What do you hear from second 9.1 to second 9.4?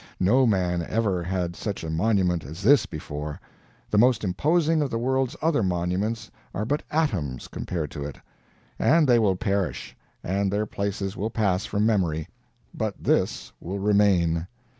will